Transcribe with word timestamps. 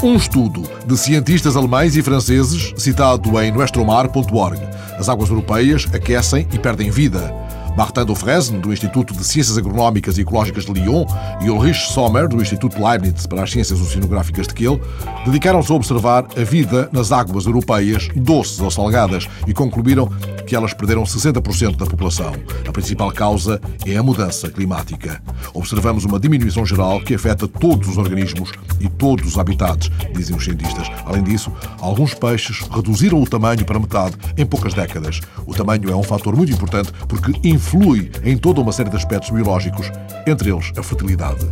Um 0.00 0.14
estudo 0.14 0.62
de 0.86 0.96
cientistas 0.96 1.56
alemães 1.56 1.96
e 1.96 2.02
franceses, 2.02 2.72
citado 2.76 3.40
em 3.42 3.50
nuestromar.org. 3.50 4.60
As 4.96 5.08
águas 5.08 5.28
europeias 5.28 5.88
aquecem 5.92 6.46
e 6.52 6.58
perdem 6.58 6.88
vida. 6.88 7.34
Martin 7.78 8.04
Dufresne, 8.04 8.58
do 8.58 8.72
Instituto 8.72 9.14
de 9.14 9.22
Ciências 9.22 9.56
Agronómicas 9.56 10.18
e 10.18 10.22
Ecológicas 10.22 10.64
de 10.64 10.72
Lyon, 10.72 11.06
e 11.40 11.48
Ulrich 11.48 11.92
Sommer, 11.92 12.26
do 12.26 12.42
Instituto 12.42 12.84
Leibniz 12.84 13.24
para 13.24 13.44
as 13.44 13.52
Ciências 13.52 13.80
Oceanográficas 13.80 14.48
de 14.48 14.54
Kiel, 14.54 14.80
dedicaram-se 15.24 15.70
a 15.70 15.76
observar 15.76 16.26
a 16.36 16.42
vida 16.42 16.88
nas 16.90 17.12
águas 17.12 17.46
europeias, 17.46 18.08
doces 18.16 18.58
ou 18.58 18.68
salgadas, 18.68 19.28
e 19.46 19.54
concluíram 19.54 20.10
que 20.44 20.56
elas 20.56 20.74
perderam 20.74 21.04
60% 21.04 21.76
da 21.76 21.86
população. 21.86 22.32
A 22.66 22.72
principal 22.72 23.12
causa 23.12 23.60
é 23.86 23.96
a 23.96 24.02
mudança 24.02 24.50
climática. 24.50 25.22
Observamos 25.54 26.04
uma 26.04 26.18
diminuição 26.18 26.66
geral 26.66 27.00
que 27.00 27.14
afeta 27.14 27.46
todos 27.46 27.90
os 27.90 27.96
organismos 27.96 28.50
e 28.80 28.88
todos 28.88 29.24
os 29.28 29.38
habitats, 29.38 29.88
dizem 30.12 30.34
os 30.34 30.42
cientistas. 30.42 30.88
Além 31.04 31.22
disso, 31.22 31.52
alguns 31.80 32.12
peixes 32.12 32.60
reduziram 32.74 33.22
o 33.22 33.26
tamanho 33.26 33.64
para 33.64 33.78
metade 33.78 34.16
em 34.36 34.44
poucas 34.44 34.74
décadas. 34.74 35.20
O 35.46 35.54
tamanho 35.54 35.90
é 35.90 35.94
um 35.94 36.02
fator 36.02 36.34
muito 36.34 36.52
importante 36.52 36.90
porque 37.06 37.32
influi 37.68 38.10
em 38.24 38.36
toda 38.36 38.62
uma 38.62 38.72
série 38.72 38.88
de 38.88 38.96
aspectos 38.96 39.28
biológicos, 39.30 39.90
entre 40.26 40.50
eles 40.50 40.72
a 40.76 40.82
fertilidade. 40.82 41.46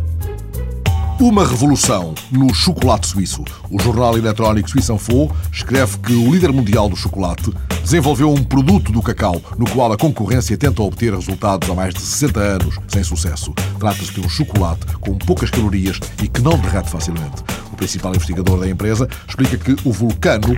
Uma 1.19 1.47
revolução 1.47 2.13
no 2.31 2.53
chocolate 2.53 3.07
suíço. 3.07 3.43
O 3.71 3.79
jornal 3.79 4.17
eletrónico 4.17 4.69
Suisse 4.69 4.91
Info 4.91 5.31
escreve 5.51 5.97
que 5.99 6.13
o 6.13 6.31
líder 6.31 6.51
mundial 6.51 6.89
do 6.89 6.95
chocolate 6.95 7.51
desenvolveu 7.81 8.31
um 8.31 8.43
produto 8.43 8.91
do 8.91 9.01
cacau 9.01 9.41
no 9.57 9.69
qual 9.69 9.91
a 9.91 9.97
concorrência 9.97 10.57
tenta 10.57 10.81
obter 10.83 11.13
resultados 11.13 11.69
há 11.69 11.73
mais 11.73 11.93
de 11.93 12.01
60 12.01 12.39
anos 12.39 12.79
sem 12.87 13.03
sucesso. 13.03 13.53
Trata-se 13.79 14.13
de 14.13 14.21
um 14.21 14.29
chocolate 14.29 14.85
com 14.99 15.17
poucas 15.17 15.49
calorias 15.49 15.99
e 16.21 16.27
que 16.27 16.41
não 16.41 16.57
derrete 16.57 16.89
facilmente. 16.89 17.43
O 17.71 17.75
principal 17.75 18.15
investigador 18.15 18.59
da 18.59 18.69
empresa 18.69 19.07
explica 19.27 19.57
que 19.57 19.75
o 19.87 19.91
Vulcano 19.91 20.55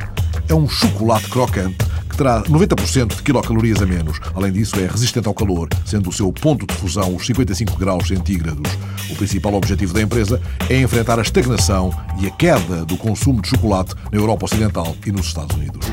é 0.48 0.54
um 0.54 0.68
chocolate 0.68 1.30
crocante 1.30 1.89
terá 2.20 2.44
90% 2.44 3.16
de 3.16 3.24
quilocalorias 3.24 3.82
a 3.82 3.86
menos. 3.86 4.20
Além 4.36 4.52
disso, 4.52 4.78
é 4.78 4.86
resistente 4.86 5.26
ao 5.26 5.34
calor, 5.34 5.70
sendo 5.86 6.10
o 6.10 6.14
seu 6.14 6.34
ponto 6.34 6.68
de 6.68 6.74
fusão 6.74 7.16
os 7.16 7.26
55 7.26 7.78
graus 7.78 8.10
centígrados. 8.10 8.70
O 9.10 9.16
principal 9.16 9.54
objetivo 9.54 9.94
da 9.94 10.02
empresa 10.02 10.42
é 10.70 10.82
enfrentar 10.82 11.18
a 11.18 11.22
estagnação 11.22 11.94
e 12.20 12.28
a 12.28 12.32
queda 12.32 12.84
do 12.84 12.98
consumo 12.98 13.42
de 13.42 13.48
chocolate 13.48 13.96
na 14.12 14.20
Europa 14.20 14.44
Ocidental 14.44 14.94
e 15.06 15.14
nos 15.14 15.28
Estados 15.28 15.56
Unidos. 15.56 15.88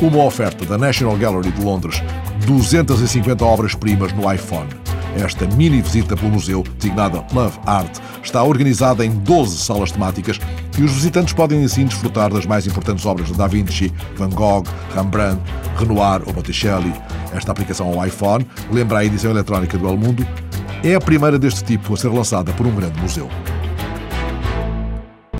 Uma 0.00 0.24
oferta 0.24 0.64
da 0.64 0.78
National 0.78 1.18
Gallery 1.18 1.52
de 1.52 1.62
Londres, 1.62 2.02
250 2.46 3.44
obras-primas 3.44 4.14
no 4.14 4.32
iPhone. 4.32 4.85
Esta 5.16 5.46
mini 5.56 5.80
visita 5.80 6.14
pelo 6.14 6.30
museu, 6.30 6.62
designada 6.78 7.24
Love 7.32 7.58
Art, 7.64 7.98
está 8.22 8.42
organizada 8.42 9.04
em 9.04 9.10
12 9.10 9.56
salas 9.56 9.90
temáticas 9.90 10.38
e 10.78 10.82
os 10.82 10.92
visitantes 10.92 11.32
podem 11.32 11.64
assim 11.64 11.86
desfrutar 11.86 12.30
das 12.30 12.44
mais 12.44 12.66
importantes 12.66 13.06
obras 13.06 13.28
de 13.28 13.34
Da 13.34 13.46
Vinci, 13.46 13.92
Van 14.16 14.28
Gogh, 14.28 14.64
Rembrandt, 14.94 15.40
Renoir 15.78 16.22
ou 16.26 16.34
Botticelli. 16.34 16.92
Esta 17.32 17.52
aplicação 17.52 17.88
ao 17.88 18.06
iPhone 18.06 18.46
lembra 18.70 18.98
a 18.98 19.04
edição 19.04 19.30
eletrónica 19.30 19.78
do 19.78 19.88
El 19.88 19.96
Mundo. 19.96 20.26
É 20.84 20.94
a 20.94 21.00
primeira 21.00 21.38
deste 21.38 21.64
tipo 21.64 21.94
a 21.94 21.96
ser 21.96 22.08
lançada 22.08 22.52
por 22.52 22.66
um 22.66 22.74
grande 22.74 23.00
museu. 23.00 23.28